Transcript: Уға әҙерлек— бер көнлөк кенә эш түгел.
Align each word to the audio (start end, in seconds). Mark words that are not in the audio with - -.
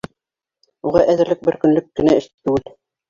Уға 0.91 1.03
әҙерлек— 1.13 1.43
бер 1.49 1.59
көнлөк 1.67 1.93
кенә 2.01 2.17
эш 2.23 2.29
түгел. 2.31 2.75